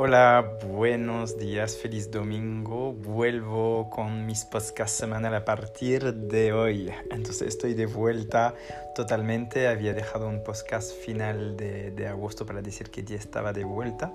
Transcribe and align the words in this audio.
Hola, 0.00 0.52
buenos 0.64 1.38
días, 1.38 1.76
feliz 1.76 2.08
domingo. 2.12 2.92
Vuelvo 2.92 3.90
con 3.90 4.26
mis 4.26 4.44
podcasts 4.44 4.96
semanal 4.96 5.34
a 5.34 5.44
partir 5.44 6.14
de 6.14 6.52
hoy. 6.52 6.88
Entonces 7.10 7.48
estoy 7.48 7.74
de 7.74 7.86
vuelta 7.86 8.54
totalmente. 8.94 9.66
Había 9.66 9.94
dejado 9.94 10.28
un 10.28 10.44
podcast 10.44 10.92
final 11.04 11.56
de, 11.56 11.90
de 11.90 12.06
agosto 12.06 12.46
para 12.46 12.62
decir 12.62 12.90
que 12.90 13.02
ya 13.02 13.16
estaba 13.16 13.52
de 13.52 13.64
vuelta. 13.64 14.14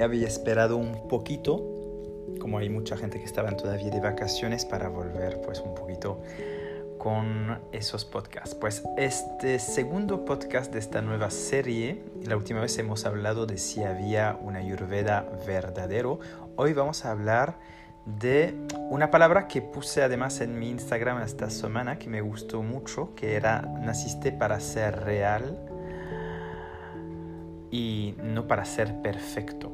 Había 0.00 0.28
esperado 0.28 0.76
un 0.76 1.08
poquito, 1.08 1.56
como 2.38 2.58
hay 2.58 2.68
mucha 2.68 2.96
gente 2.96 3.18
que 3.18 3.24
estaba 3.24 3.50
todavía 3.56 3.90
de 3.90 3.98
vacaciones, 3.98 4.64
para 4.64 4.88
volver 4.88 5.40
pues 5.40 5.58
un 5.58 5.74
poquito 5.74 6.22
con 7.04 7.60
esos 7.70 8.06
podcasts. 8.06 8.54
Pues 8.54 8.82
este 8.96 9.58
segundo 9.58 10.24
podcast 10.24 10.72
de 10.72 10.78
esta 10.78 11.02
nueva 11.02 11.30
serie, 11.30 12.02
la 12.24 12.34
última 12.34 12.62
vez 12.62 12.78
hemos 12.78 13.04
hablado 13.04 13.44
de 13.44 13.58
si 13.58 13.84
había 13.84 14.38
una 14.40 14.60
ayurveda 14.60 15.28
verdadero. 15.46 16.18
Hoy 16.56 16.72
vamos 16.72 17.04
a 17.04 17.10
hablar 17.10 17.58
de 18.06 18.54
una 18.88 19.10
palabra 19.10 19.48
que 19.48 19.60
puse 19.60 20.02
además 20.02 20.40
en 20.40 20.58
mi 20.58 20.70
Instagram 20.70 21.20
esta 21.20 21.50
semana 21.50 21.98
que 21.98 22.08
me 22.08 22.22
gustó 22.22 22.62
mucho, 22.62 23.14
que 23.14 23.34
era 23.34 23.60
naciste 23.60 24.32
para 24.32 24.58
ser 24.58 25.04
real 25.04 25.58
y 27.70 28.14
no 28.22 28.46
para 28.48 28.64
ser 28.64 29.02
perfecto. 29.02 29.70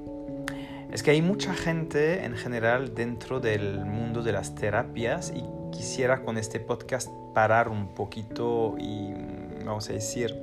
Es 0.91 1.05
que 1.05 1.13
hay 1.13 1.23
mucha 1.23 1.55
gente 1.55 2.25
en 2.25 2.35
general 2.35 2.93
dentro 2.97 3.39
del 3.39 3.85
mundo 3.85 4.25
de 4.25 4.33
las 4.33 4.57
terapias 4.57 5.33
y 5.33 5.60
quisiera 5.71 6.23
con 6.23 6.39
este 6.39 6.61
podcast 6.61 7.09
parar 7.35 7.69
un 7.69 7.95
poquito 7.95 8.77
y, 8.79 9.13
vamos 9.65 9.89
a 9.89 9.93
decir, 9.93 10.35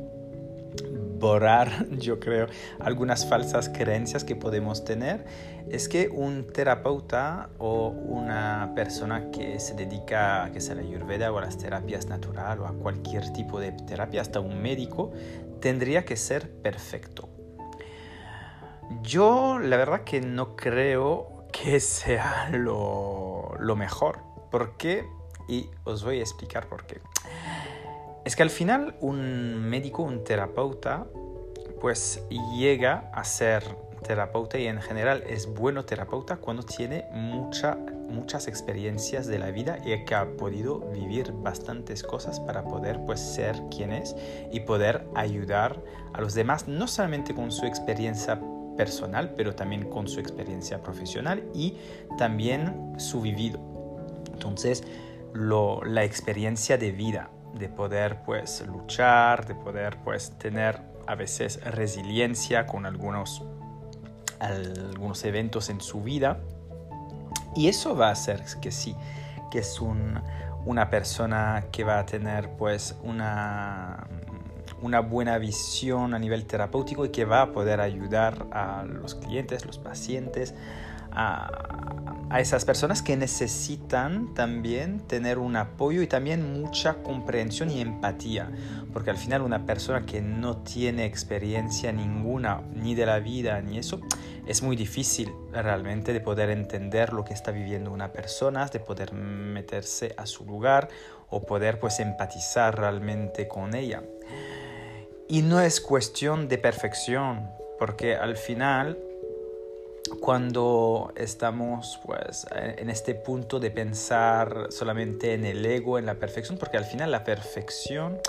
borrar, 1.20 1.88
yo 1.98 2.20
creo, 2.20 2.48
algunas 2.80 3.28
falsas 3.28 3.70
creencias 3.70 4.24
que 4.24 4.36
podemos 4.36 4.84
tener, 4.84 5.26
es 5.70 5.90
que 5.90 6.08
un 6.10 6.48
terapeuta 6.52 7.50
o 7.58 7.90
una 7.90 8.72
persona 8.76 9.32
que 9.32 9.60
se 9.60 9.74
dedica 9.74 10.46
a 10.46 10.52
que 10.52 10.62
sea 10.62 10.76
la 10.76 10.82
ayurveda 10.82 11.32
o 11.32 11.38
a 11.38 11.42
las 11.42 11.58
terapias 11.58 12.08
naturales 12.08 12.60
o 12.60 12.68
a 12.68 12.74
cualquier 12.74 13.32
tipo 13.34 13.60
de 13.60 13.72
terapia, 13.72 14.22
hasta 14.22 14.40
un 14.40 14.62
médico, 14.62 15.12
tendría 15.60 16.06
que 16.06 16.16
ser 16.16 16.50
perfecto. 16.62 17.30
Yo 19.02 19.60
la 19.60 19.76
verdad 19.76 20.02
que 20.02 20.22
no 20.22 20.56
creo 20.56 21.48
que 21.52 21.80
sea 21.80 22.50
lo 22.50 23.76
mejor. 23.76 24.28
¿Por 24.50 24.78
qué? 24.78 25.06
y 25.48 25.70
os 25.86 26.04
voy 26.04 26.20
a 26.20 26.22
explicar 26.22 26.68
por 26.68 26.86
qué. 26.86 27.00
Es 28.26 28.36
que 28.36 28.44
al 28.44 28.50
final 28.50 28.96
un 29.00 29.62
médico, 29.70 30.04
un 30.04 30.24
terapeuta, 30.24 31.08
pues 31.80 32.24
llega 32.56 33.10
a 33.14 33.24
ser 33.24 33.64
terapeuta 34.04 34.58
y 34.58 34.68
en 34.68 34.82
general 34.82 35.24
es 35.28 35.48
bueno 35.48 35.86
terapeuta 35.86 36.38
cuando 36.38 36.64
tiene 36.64 37.06
mucha, 37.12 37.76
muchas 37.76 38.48
experiencias 38.48 39.28
de 39.28 39.40
la 39.40 39.50
vida 39.52 39.80
y 39.84 40.06
que 40.06 40.16
ha 40.16 40.26
podido 40.38 40.80
vivir 40.80 41.32
bastantes 41.32 42.04
cosas 42.04 42.40
para 42.40 42.64
poder 42.64 43.00
pues 43.06 43.20
ser 43.20 43.60
quien 43.76 43.92
es 43.92 44.16
y 44.52 44.62
poder 44.62 45.08
ayudar 45.16 45.82
a 46.14 46.22
los 46.22 46.36
demás 46.36 46.68
no 46.68 46.88
solamente 46.88 47.34
con 47.34 47.52
su 47.52 47.66
experiencia 47.66 48.40
personal 48.78 49.34
pero 49.36 49.56
también 49.56 49.90
con 49.90 50.08
su 50.08 50.20
experiencia 50.20 50.82
profesional 50.84 51.44
y 51.54 51.78
también 52.18 52.94
su 52.98 53.22
vivido 53.22 53.77
entonces 54.38 54.84
la 55.34 56.04
experiencia 56.04 56.78
de 56.78 56.92
vida, 56.92 57.32
de 57.56 57.70
poder 57.70 58.22
pues 58.24 58.64
luchar, 58.68 59.48
de 59.48 59.56
poder 59.56 59.98
pues 60.04 60.38
tener 60.38 60.80
a 61.08 61.16
veces 61.16 61.60
resiliencia 61.64 62.68
con 62.68 62.86
algunos, 62.86 63.44
algunos 64.40 65.24
eventos 65.26 65.70
en 65.70 65.82
su 65.82 66.02
vida. 66.02 66.40
Y 67.56 67.68
eso 67.68 67.96
va 67.96 68.10
a 68.10 68.12
hacer 68.12 68.44
que 68.62 68.72
sí, 68.72 68.96
que 69.50 69.60
es 69.60 69.82
una 69.82 70.90
persona 70.92 71.66
que 71.72 71.84
va 71.84 71.98
a 71.98 72.06
tener 72.06 72.52
pues 72.58 72.96
una, 73.02 74.08
una 74.82 75.00
buena 75.00 75.40
visión 75.40 76.14
a 76.14 76.20
nivel 76.20 76.46
terapéutico 76.46 77.06
y 77.06 77.10
que 77.10 77.26
va 77.26 77.42
a 77.42 77.52
poder 77.52 77.82
ayudar 77.82 78.46
a 78.52 78.84
los 78.84 79.16
clientes, 79.16 79.66
los 79.66 79.80
pacientes, 79.80 80.54
a, 81.12 81.50
esas 82.36 82.66
personas 82.66 83.02
que 83.02 83.16
necesitan 83.16 84.34
también 84.34 85.00
tener 85.00 85.38
un 85.38 85.56
apoyo 85.56 86.02
y 86.02 86.08
también 86.08 86.62
mucha 86.62 86.96
comprensión 87.02 87.72
y 87.72 87.82
empatía, 87.82 88.52
porque 88.94 89.10
al 89.10 89.18
final 89.18 89.42
una 89.42 89.66
persona 89.66 90.06
que 90.06 90.22
no 90.22 90.58
tiene 90.58 91.06
experiencia 91.06 91.92
ninguna, 91.92 92.62
ni 92.74 92.96
de 92.96 93.06
la 93.06 93.20
vida, 93.20 93.62
ni 93.62 93.78
eso, 93.78 94.02
es 94.46 94.62
muy 94.62 94.76
difícil 94.76 95.34
realmente 95.52 96.14
de 96.14 96.20
poder 96.20 96.50
entender 96.50 97.14
lo 97.14 97.24
que 97.24 97.34
está 97.34 97.52
viviendo 97.52 97.92
una 97.92 98.12
persona, 98.12 98.66
de 98.68 98.80
poder 98.80 99.14
meterse 99.14 100.14
a 100.18 100.26
su 100.26 100.46
lugar 100.46 100.90
o 101.30 101.44
poder 101.44 101.80
pues 101.80 102.00
empatizar 102.00 102.78
realmente 102.78 103.48
con 103.48 103.74
ella. 103.74 104.04
Y 105.30 105.42
no 105.42 105.60
es 105.60 105.82
cuestión 105.82 106.48
de 106.48 106.58
perfección, 106.58 107.50
porque 107.78 108.16
al 108.16 108.38
final 108.38 108.98
cuando 110.20 111.12
estamos 111.16 112.00
pues 112.06 112.46
en 112.52 112.90
este 112.90 113.16
punto 113.16 113.60
de 113.60 113.72
pensar 113.72 114.68
solamente 114.70 115.34
en 115.34 115.46
el 115.46 115.66
ego, 115.66 116.00
en 116.00 116.06
la 116.06 116.16
perfección, 116.16 116.58
porque 116.58 116.78
al 116.78 116.86
final 116.86 117.12
la 117.12 117.24
perfección 117.24 118.20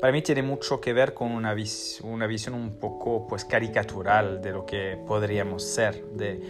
para 0.00 0.12
mí 0.12 0.22
tiene 0.22 0.42
mucho 0.42 0.80
que 0.80 0.92
ver 0.92 1.12
con 1.12 1.32
una, 1.32 1.54
visión 1.54 2.54
un 2.54 2.78
poco 2.78 3.26
pues 3.26 3.44
caricatural 3.44 4.40
de 4.40 4.52
lo 4.52 4.64
que 4.64 4.96
podríamos 5.06 5.64
ser, 5.64 6.04
de 6.12 6.40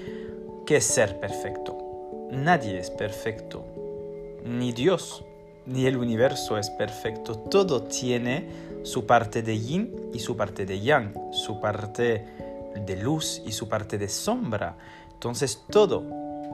qué 0.67 0.77
es 0.77 0.85
ser 0.85 1.19
perfecto. 1.19 1.77
Nadie 2.31 2.79
es 2.79 2.91
perfecto, 2.91 3.65
ni 4.45 4.73
Dios, 4.73 5.25
ni 5.65 5.87
el 5.87 5.97
universo 5.97 6.59
es 6.59 6.69
perfecto. 6.69 7.39
Todo 7.39 7.85
tiene 7.85 8.49
su 8.83 9.07
parte 9.07 9.43
de 9.43 9.59
yin 9.59 10.11
y 10.13 10.19
su 10.19 10.37
parte 10.37 10.67
de 10.67 10.81
yang, 10.81 11.15
su 11.33 11.59
parte 11.59 12.27
de 12.81 12.97
luz 12.97 13.43
y 13.47 13.53
su 13.53 13.69
parte 13.69 13.99
de 13.99 14.09
sombra. 14.09 14.77
Entonces 15.13 15.65
todo 15.71 16.05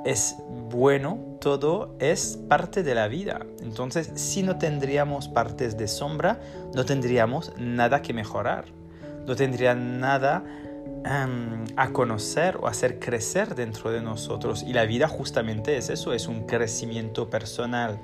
es 0.04 0.36
bueno, 0.70 1.18
todo 1.40 1.94
es 1.98 2.38
parte 2.48 2.82
de 2.82 2.94
la 2.94 3.08
vida. 3.08 3.46
Entonces 3.62 4.10
si 4.14 4.42
no 4.42 4.58
tendríamos 4.58 5.28
partes 5.28 5.76
de 5.76 5.88
sombra, 5.88 6.40
no 6.74 6.84
tendríamos 6.84 7.52
nada 7.58 8.02
que 8.02 8.12
mejorar, 8.12 8.66
no 9.26 9.36
tendría 9.36 9.74
nada 9.74 10.44
em, 11.04 11.64
a 11.76 11.90
conocer 11.92 12.58
o 12.60 12.66
hacer 12.66 12.98
crecer 12.98 13.54
dentro 13.54 13.90
de 13.90 14.02
nosotros. 14.02 14.62
Y 14.62 14.72
la 14.72 14.84
vida 14.84 15.08
justamente 15.08 15.76
es 15.76 15.90
eso, 15.90 16.12
es 16.12 16.28
un 16.28 16.46
crecimiento 16.46 17.30
personal 17.30 17.98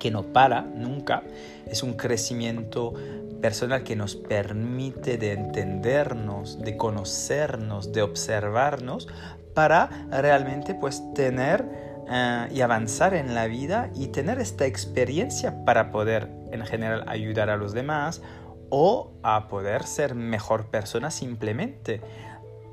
que 0.00 0.10
no 0.10 0.24
para 0.24 0.62
nunca, 0.62 1.22
es 1.68 1.84
un 1.84 1.92
crecimiento 1.94 2.94
personal 3.40 3.84
que 3.84 3.94
nos 3.94 4.16
permite 4.16 5.16
de 5.16 5.32
entendernos, 5.32 6.58
de 6.58 6.76
conocernos, 6.76 7.92
de 7.92 8.02
observarnos 8.02 9.06
para 9.54 10.08
realmente 10.10 10.74
pues 10.74 11.02
tener 11.14 11.64
eh, 12.10 12.48
y 12.52 12.60
avanzar 12.60 13.14
en 13.14 13.34
la 13.34 13.46
vida 13.46 13.90
y 13.94 14.08
tener 14.08 14.40
esta 14.40 14.66
experiencia 14.66 15.64
para 15.64 15.90
poder 15.90 16.28
en 16.50 16.66
general 16.66 17.04
ayudar 17.06 17.50
a 17.50 17.56
los 17.56 17.72
demás 17.72 18.22
o 18.68 19.12
a 19.22 19.48
poder 19.48 19.84
ser 19.84 20.14
mejor 20.14 20.66
persona 20.66 21.10
simplemente. 21.10 22.00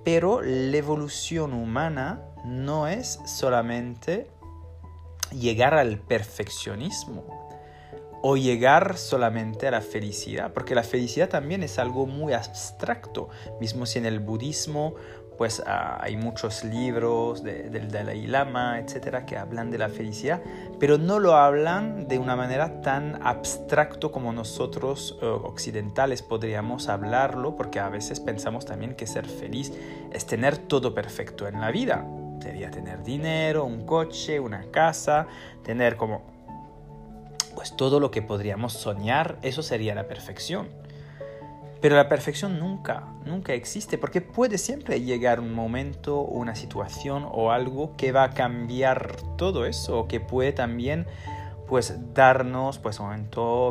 Pero 0.04 0.42
la 0.42 0.78
evolución 0.78 1.54
humana 1.54 2.22
no 2.46 2.88
es 2.88 3.20
solamente 3.26 4.28
llegar 5.32 5.74
al 5.74 6.00
perfeccionismo 6.00 7.24
o 8.22 8.36
llegar 8.36 8.98
solamente 8.98 9.68
a 9.68 9.72
la 9.72 9.82
felicidad, 9.82 10.52
porque 10.54 10.76
la 10.76 10.84
felicidad 10.84 11.30
también 11.30 11.64
es 11.64 11.80
algo 11.80 12.06
muy 12.08 12.34
abstracto, 12.34 13.30
mismo 13.60 13.86
si 13.86 14.00
en 14.00 14.06
el 14.06 14.20
budismo 14.20 14.96
pues 15.38 15.62
ah, 15.66 16.00
hay 16.02 16.18
muchos 16.18 16.64
libros 16.64 17.44
del 17.44 17.92
Dalai 17.92 18.26
Lama, 18.26 18.80
etcétera, 18.80 19.26
que 19.26 19.38
hablan 19.38 19.70
de 19.70 19.78
la 19.78 19.88
felicidad, 19.88 20.42
pero 20.80 20.98
no 20.98 21.20
lo 21.20 21.36
hablan 21.36 22.08
de 22.08 22.18
una 22.18 22.36
manera 22.36 22.82
tan 22.82 23.20
abstracto 23.26 24.12
como 24.12 24.34
nosotros 24.34 25.18
eh, 25.22 25.26
occidentales 25.26 26.24
podríamos 26.24 26.90
hablarlo, 26.90 27.56
porque 27.56 27.80
a 27.80 27.90
veces 27.90 28.20
pensamos 28.20 28.66
también 28.66 28.96
que 28.96 29.06
ser 29.06 29.28
feliz 29.28 29.72
es 30.12 30.26
tener 30.26 30.58
todo 30.58 30.96
perfecto 30.96 31.48
en 31.48 31.62
la 31.62 31.72
vida, 31.72 32.06
Sería 32.42 32.72
tener 32.72 33.04
dinero, 33.04 33.66
un 33.66 33.86
coche, 33.86 34.40
una 34.40 34.70
casa, 34.72 35.28
tener 35.64 35.98
como 35.98 36.38
pues 37.56 37.76
todo 37.76 38.00
lo 38.00 38.12
que 38.12 38.22
podríamos 38.22 38.74
soñar, 38.74 39.40
eso 39.42 39.64
sería 39.64 39.96
la 39.96 40.08
perfección. 40.08 40.68
Pero 41.82 41.96
la 41.96 42.08
perfección 42.08 42.60
nunca, 42.60 43.08
nunca 43.26 43.54
existe, 43.54 43.98
porque 43.98 44.22
puede 44.22 44.58
siempre 44.58 45.02
llegar 45.02 45.40
un 45.40 45.54
momento, 45.54 46.22
una 46.22 46.56
situación 46.56 47.28
o 47.32 47.52
algo 47.52 47.96
que 47.98 48.12
va 48.12 48.24
a 48.24 48.30
cambiar 48.32 49.16
todo 49.38 49.66
eso, 49.66 50.00
o 50.00 50.08
que 50.08 50.20
puede 50.20 50.54
también 50.54 51.08
pues 51.68 52.14
darnos 52.14 52.78
pues 52.78 53.00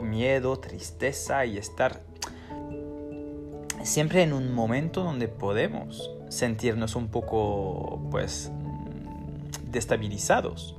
miedo, 0.02 0.58
tristeza 0.58 1.46
y 1.46 1.56
estar 1.56 2.02
siempre 3.82 4.22
en 4.22 4.32
un 4.32 4.52
momento 4.52 5.02
donde 5.02 5.28
podemos 5.28 6.15
sentirnos 6.28 6.96
un 6.96 7.08
poco 7.08 8.00
pues 8.10 8.50
mm, 8.52 9.70
destabilizados. 9.70 10.76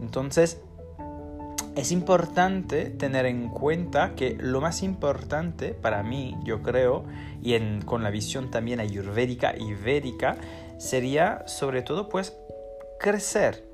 Entonces, 0.00 0.60
es 1.76 1.92
importante 1.92 2.86
tener 2.86 3.26
en 3.26 3.48
cuenta 3.48 4.14
que 4.16 4.36
lo 4.40 4.60
más 4.60 4.82
importante 4.82 5.74
para 5.74 6.02
mí, 6.02 6.36
yo 6.42 6.60
creo, 6.62 7.04
y 7.40 7.56
con 7.80 8.02
la 8.02 8.10
visión 8.10 8.50
también 8.50 8.80
ayurvédica 8.80 9.54
y 9.56 9.74
védica, 9.74 10.36
sería 10.78 11.44
sobre 11.46 11.82
todo 11.82 12.08
pues 12.08 12.36
crecer, 12.98 13.64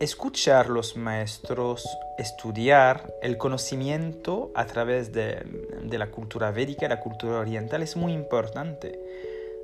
escuchar 0.00 0.70
los 0.70 0.96
maestros, 0.96 1.86
estudiar 2.16 3.12
el 3.20 3.36
conocimiento 3.36 4.50
a 4.54 4.64
través 4.64 5.12
de, 5.12 5.42
de 5.82 5.98
la 5.98 6.10
cultura 6.10 6.50
védica 6.50 6.86
y 6.86 6.88
la 6.88 7.00
cultura 7.00 7.40
oriental 7.40 7.82
es 7.82 7.94
muy 7.94 8.12
importante 8.12 8.98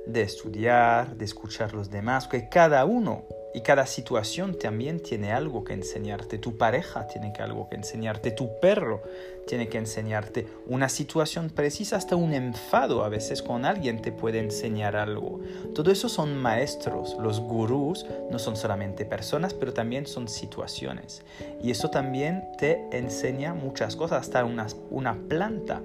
de 0.05 0.21
estudiar, 0.21 1.15
de 1.15 1.25
escuchar 1.25 1.73
los 1.73 1.89
demás, 1.89 2.27
que 2.27 2.49
cada 2.49 2.85
uno 2.85 3.25
y 3.53 3.61
cada 3.61 3.85
situación 3.85 4.57
también 4.57 5.01
tiene 5.01 5.33
algo 5.33 5.63
que 5.63 5.73
enseñarte. 5.73 6.37
Tu 6.37 6.57
pareja 6.57 7.07
tiene 7.07 7.33
algo 7.39 7.69
que 7.69 7.75
enseñarte, 7.75 8.31
tu 8.31 8.59
perro 8.59 9.01
tiene 9.45 9.67
que 9.67 9.77
enseñarte. 9.77 10.47
Una 10.67 10.87
situación 10.87 11.49
precisa, 11.49 11.97
hasta 11.97 12.15
un 12.15 12.33
enfado 12.33 13.03
a 13.03 13.09
veces 13.09 13.41
con 13.41 13.65
alguien 13.65 14.01
te 14.01 14.11
puede 14.11 14.39
enseñar 14.39 14.95
algo. 14.95 15.41
Todo 15.75 15.91
eso 15.91 16.07
son 16.07 16.37
maestros. 16.37 17.17
Los 17.19 17.39
gurús 17.39 18.05
no 18.29 18.39
son 18.39 18.55
solamente 18.55 19.05
personas, 19.05 19.53
pero 19.53 19.73
también 19.73 20.07
son 20.07 20.27
situaciones. 20.27 21.23
Y 21.61 21.71
eso 21.71 21.89
también 21.89 22.43
te 22.57 22.87
enseña 22.91 23.53
muchas 23.53 23.95
cosas, 23.95 24.21
hasta 24.21 24.45
una, 24.45 24.67
una 24.89 25.15
planta. 25.27 25.81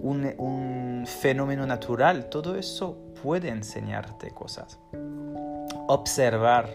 Un, 0.00 0.32
un 0.38 1.06
fenómeno 1.08 1.66
natural, 1.66 2.28
todo 2.28 2.54
eso 2.54 3.07
puede 3.22 3.48
enseñarte 3.48 4.30
cosas. 4.30 4.78
Observar, 5.86 6.68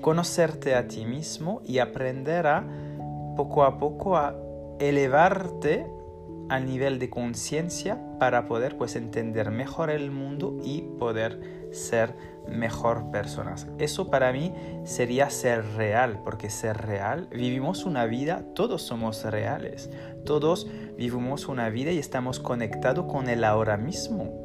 conocerte 0.00 0.74
a 0.74 0.86
ti 0.86 1.04
mismo 1.04 1.62
y 1.64 1.78
aprender 1.78 2.46
a 2.46 2.64
poco 3.36 3.64
a 3.64 3.78
poco 3.78 4.16
a 4.16 4.34
elevarte 4.78 5.86
al 6.48 6.66
nivel 6.66 6.98
de 6.98 7.08
conciencia 7.08 7.98
para 8.18 8.46
poder 8.46 8.76
pues 8.76 8.96
entender 8.96 9.50
mejor 9.50 9.88
el 9.88 10.10
mundo 10.10 10.58
y 10.64 10.82
poder 10.98 11.68
ser 11.70 12.16
mejor 12.48 13.10
personas. 13.12 13.68
Eso 13.78 14.10
para 14.10 14.32
mí 14.32 14.52
sería 14.84 15.30
ser 15.30 15.64
real, 15.76 16.20
porque 16.24 16.50
ser 16.50 16.76
real, 16.76 17.28
vivimos 17.30 17.84
una 17.84 18.06
vida, 18.06 18.44
todos 18.54 18.82
somos 18.82 19.24
reales, 19.24 19.90
todos 20.24 20.66
vivimos 20.98 21.46
una 21.46 21.70
vida 21.70 21.92
y 21.92 21.98
estamos 21.98 22.40
conectados 22.40 23.06
con 23.06 23.28
el 23.28 23.44
ahora 23.44 23.76
mismo 23.76 24.39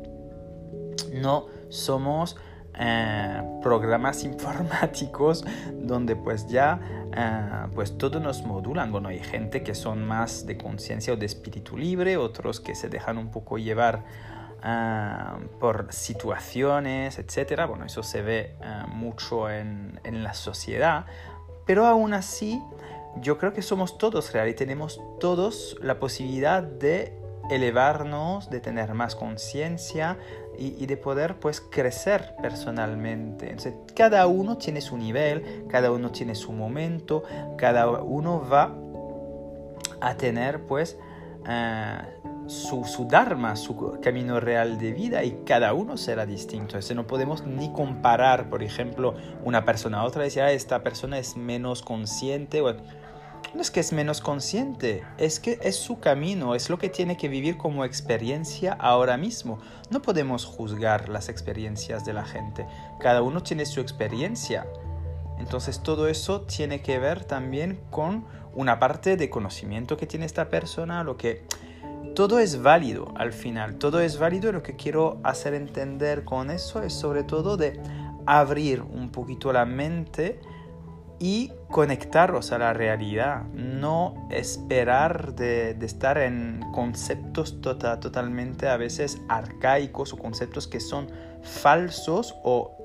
no 1.25 1.48
somos 1.69 2.38
eh, 2.77 3.42
programas 3.63 4.24
informáticos 4.31 5.44
donde 5.74 6.16
pues 6.16 6.48
ya 6.48 6.80
eh, 7.16 7.68
pues 7.74 7.98
todo 7.98 8.19
nos 8.19 8.44
modulan. 8.44 8.92
Bueno, 8.92 9.10
hay 9.10 9.19
gente 9.19 9.63
que 9.63 9.74
son 9.74 10.06
más 10.06 10.45
de 10.45 10.57
conciencia 10.57 11.13
o 11.13 11.18
de 11.18 11.25
espíritu 11.25 11.77
libre, 11.77 12.18
otros 12.18 12.60
que 12.60 12.75
se 12.75 12.89
dejan 12.89 13.18
un 13.18 13.31
poco 13.31 13.57
llevar 13.57 14.04
eh, 14.63 15.48
por 15.60 15.92
situaciones, 15.92 17.18
etcétera. 17.18 17.66
Bueno, 17.66 17.86
eso 17.86 18.04
se 18.04 18.22
ve 18.22 18.56
mucho 18.89 19.50
en, 19.50 20.00
en 20.04 20.24
la 20.24 20.33
sociedad, 20.33 21.06
pero 21.66 21.88
aún 21.88 22.13
así 22.13 22.62
yo 23.22 23.38
creo 23.38 23.54
que 23.54 23.62
somos 23.62 23.98
todos 23.98 24.31
reales 24.33 24.54
y 24.54 24.57
tenemos 24.57 25.01
todos 25.19 25.77
la 25.81 26.00
posibilidad 26.00 26.62
de 26.62 27.18
elevarnos, 27.50 28.50
de 28.50 28.60
tener 28.60 28.94
más 28.94 29.16
conciencia 29.16 30.18
y, 30.57 30.85
de 30.85 30.97
poder 30.97 31.35
pues 31.35 31.61
crecer 31.61 32.35
personalmente. 32.41 33.49
Entonces, 33.49 33.73
cada 33.95 34.27
uno 34.27 34.57
tiene 34.57 34.81
su 34.81 34.97
nivel, 34.97 35.65
cada 35.69 35.91
uno 35.91 36.11
tiene 36.11 36.35
su 36.35 36.51
momento, 36.51 37.23
cada 37.57 37.89
uno 37.89 38.47
va 38.47 38.75
a 40.01 40.15
tener 40.15 40.65
pues 40.65 40.97
eh, 41.47 41.97
su, 42.47 42.85
su, 42.85 43.07
dharma, 43.07 43.55
su 43.55 43.99
camino 44.01 44.39
real 44.39 44.77
de 44.77 44.91
vida 44.91 45.23
y 45.23 45.41
cada 45.45 45.73
uno 45.73 45.97
será 45.97 46.25
distinto. 46.25 46.75
Entonces 46.75 46.95
no 46.95 47.07
podemos 47.07 47.45
ni 47.45 47.71
comparar, 47.71 48.49
por 48.49 48.63
ejemplo, 48.63 49.15
una 49.43 49.65
persona 49.65 49.99
a 49.99 50.03
otra 50.03 50.23
y 50.23 50.25
decir, 50.25 50.43
ah, 50.43 50.51
esta 50.51 50.83
persona 50.83 51.17
es 51.17 51.37
menos 51.37 51.81
consciente. 51.81 52.61
No 53.55 53.61
es 53.61 53.71
que 53.71 53.79
es 53.79 53.93
menos 53.93 54.19
consciente, 54.19 55.03
es 55.17 55.39
que 55.39 55.57
es 55.61 55.77
su 55.77 55.99
camino, 55.99 56.55
es 56.55 56.69
lo 56.69 56.77
que 56.77 56.89
tiene 56.89 57.15
que 57.15 57.29
vivir 57.29 57.57
como 57.57 57.85
experiencia 57.85 58.73
ahora 58.73 59.15
mismo. 59.15 59.59
No 59.89 60.01
podemos 60.01 60.43
juzgar 60.43 61.07
las 61.07 61.29
experiencias 61.29 62.05
de 62.05 62.11
la 62.11 62.25
gente, 62.25 62.67
cada 62.99 63.21
uno 63.21 63.41
tiene 63.43 63.65
su 63.65 63.79
experiencia. 63.79 64.67
Entonces 65.39 65.81
todo 65.81 66.07
eso 66.09 66.41
tiene 66.41 66.81
que 66.81 66.99
ver 66.99 67.23
también 67.23 67.79
con 67.91 68.25
una 68.53 68.77
parte 68.77 69.15
de 69.15 69.29
conocimiento 69.29 69.95
que 69.95 70.05
tiene 70.05 70.25
esta 70.25 70.49
persona, 70.49 71.03
lo 71.03 71.15
que 71.15 71.45
todo 72.13 72.39
es 72.39 72.61
válido 72.61 73.13
al 73.15 73.31
final, 73.31 73.75
todo 73.75 74.01
es 74.01 74.19
válido 74.19 74.51
lo 74.51 74.63
que 74.63 74.75
quiero 74.75 75.19
hacer 75.23 75.53
entender 75.53 76.25
con 76.25 76.51
eso 76.51 76.81
es 76.83 76.93
sobre 76.93 77.23
todo 77.23 77.55
de 77.55 77.79
abrir 78.25 78.81
un 78.81 79.11
poquito 79.11 79.53
la 79.53 79.65
mente 79.65 80.39
y 81.19 81.51
conectaros 81.69 82.51
a 82.51 82.57
la 82.57 82.73
realidad, 82.73 83.44
no 83.53 84.27
esperar 84.31 85.35
de, 85.35 85.71
estar 85.81 86.17
en 86.17 86.62
conceptos 86.73 87.62
tota, 87.62 88.00
totalmente 88.00 88.67
a 88.67 88.77
veces 88.77 89.19
arcaicos 89.29 90.13
o 90.13 90.17
conceptos 90.17 90.67
que 90.67 90.79
son 90.79 91.07
falsos 91.41 92.35
o 92.44 92.75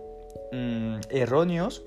mm, 0.52 1.00
erróneos, 1.10 1.82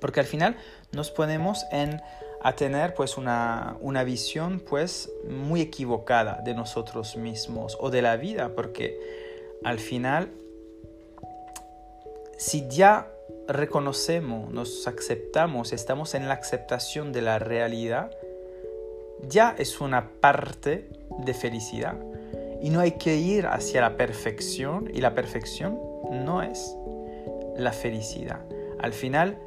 porque 0.00 0.20
al 0.20 0.26
final 0.26 0.56
nos 0.92 1.10
ponemos 1.10 1.64
en 1.72 2.00
a 2.42 2.54
tener 2.54 2.92
pues 2.92 3.16
una, 3.16 3.78
una 3.80 4.04
visión 4.04 4.60
pues 4.60 5.10
muy 5.30 5.62
equivocada 5.62 6.42
de 6.44 6.52
nosotros 6.52 7.16
mismos 7.16 7.78
o 7.80 7.88
de 7.90 8.02
la 8.02 8.16
vida, 8.16 8.50
porque 8.54 9.00
al 9.64 9.78
final 9.78 10.30
si 12.36 12.68
ya 12.68 13.13
reconocemos, 13.48 14.50
nos 14.50 14.86
aceptamos, 14.86 15.72
estamos 15.72 16.14
en 16.14 16.28
la 16.28 16.34
aceptación 16.34 17.12
de 17.12 17.22
la 17.22 17.38
realidad, 17.38 18.10
ya 19.28 19.54
es 19.58 19.80
una 19.80 20.10
parte 20.20 20.88
de 21.18 21.34
felicidad. 21.34 21.96
Y 22.62 22.70
no 22.70 22.80
hay 22.80 22.92
que 22.92 23.16
ir 23.16 23.46
hacia 23.46 23.80
la 23.80 23.96
perfección 23.96 24.90
y 24.92 25.00
la 25.00 25.14
perfección 25.14 25.78
no 26.10 26.42
es 26.42 26.74
la 27.56 27.72
felicidad. 27.72 28.40
Al 28.80 28.92
final, 28.92 29.38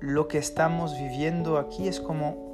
lo 0.00 0.28
que 0.28 0.38
estamos 0.38 0.96
viviendo 0.98 1.58
aquí 1.58 1.88
es 1.88 2.00
como 2.00 2.44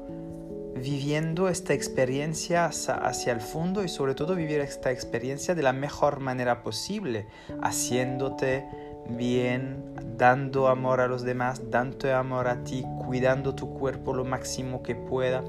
viviendo 0.75 1.49
esta 1.49 1.75
experiencia 1.75 2.67
hacia, 2.67 3.33
el 3.33 3.41
fondo 3.41 3.85
y 3.85 3.89
sobre 3.89 4.15
todo 4.15 4.35
vivir 4.35 4.61
esta 4.61 4.91
experiencia 4.91 5.55
de 5.55 5.63
la 5.63 5.73
mejor 5.73 6.21
manera 6.21 6.63
posible, 6.63 7.27
haciéndote 7.61 8.65
bien, 9.09 9.95
dando 10.17 10.69
amor 10.69 11.01
a 11.01 11.09
los 11.09 11.23
demás, 11.23 11.71
dando 11.71 12.15
amor 12.15 12.49
a 12.49 12.63
ti, 12.65 12.85
cuidando 13.05 13.55
tu 13.55 13.73
cuerpo 13.75 14.13
lo 14.13 14.25
máximo 14.25 14.83
que 14.83 14.95
pueda. 14.95 15.43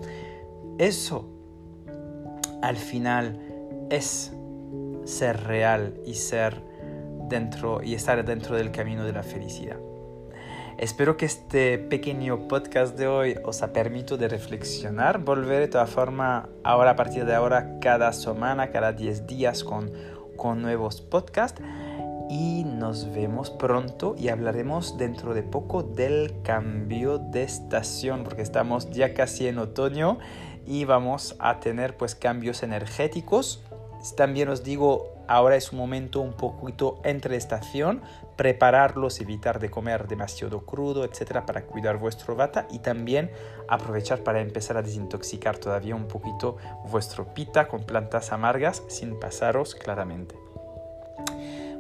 Eso 0.77 1.27
al 2.61 2.77
final 2.77 3.39
es 3.89 4.33
ser 5.03 5.43
real 5.43 5.99
y 6.05 6.13
ser 6.13 6.61
dentro 7.27 7.81
y 7.83 7.95
estar 7.95 8.23
dentro 8.23 8.55
del 8.55 8.71
camino 8.71 9.03
de 9.03 9.13
la 9.13 9.23
felicidad. 9.23 9.77
Espero 10.77 11.15
que 11.15 11.25
este 11.25 11.77
pequeño 11.77 12.47
podcast 12.47 12.97
de 12.97 13.07
hoy 13.07 13.35
os 13.43 13.61
ha 13.61 13.71
permitido 13.71 14.17
de 14.17 14.27
reflexionar. 14.27 15.19
Volveré 15.19 15.59
de 15.59 15.67
todas 15.67 15.89
formas 15.89 16.47
ahora 16.63 16.91
a 16.91 16.95
partir 16.95 17.25
de 17.25 17.35
ahora 17.35 17.77
cada 17.79 18.11
semana, 18.13 18.71
cada 18.71 18.91
10 18.91 19.27
días 19.27 19.63
con, 19.63 19.91
con 20.37 20.61
nuevos 20.61 21.01
podcasts 21.01 21.61
y 22.31 22.63
nos 22.63 23.13
vemos 23.13 23.49
pronto 23.49 24.15
y 24.17 24.29
hablaremos 24.29 24.97
dentro 24.97 25.33
de 25.33 25.43
poco 25.43 25.83
del 25.83 26.33
cambio 26.43 27.17
de 27.17 27.43
estación 27.43 28.23
porque 28.23 28.41
estamos 28.41 28.89
ya 28.89 29.13
casi 29.13 29.49
en 29.49 29.57
otoño 29.57 30.17
y 30.65 30.85
vamos 30.85 31.35
a 31.39 31.59
tener 31.59 31.97
pues 31.97 32.15
cambios 32.15 32.63
energéticos. 32.63 33.65
También 34.15 34.47
os 34.47 34.63
digo, 34.63 35.11
ahora 35.27 35.57
es 35.57 35.73
un 35.73 35.79
momento 35.79 36.21
un 36.21 36.31
poquito 36.31 37.01
entre 37.03 37.35
estación, 37.35 38.01
prepararlos, 38.37 39.19
evitar 39.19 39.59
de 39.59 39.69
comer 39.69 40.07
demasiado 40.07 40.65
crudo, 40.65 41.03
etcétera, 41.03 41.45
para 41.45 41.65
cuidar 41.65 41.97
vuestro 41.97 42.37
vata 42.37 42.65
y 42.71 42.79
también 42.79 43.29
aprovechar 43.67 44.23
para 44.23 44.39
empezar 44.39 44.77
a 44.77 44.81
desintoxicar 44.81 45.57
todavía 45.57 45.97
un 45.97 46.07
poquito 46.07 46.55
vuestro 46.89 47.33
pita 47.33 47.67
con 47.67 47.83
plantas 47.83 48.31
amargas 48.31 48.83
sin 48.87 49.19
pasaros 49.19 49.75
claramente. 49.75 50.40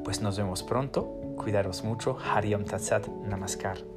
Pues 0.03 0.21
nos 0.21 0.37
vemos 0.37 0.63
pronto, 0.63 1.03
cuidaros 1.37 1.83
mucho, 1.83 2.17
Hariom 2.19 2.65
Tatsat, 2.65 3.07
Namaskar. 3.07 3.90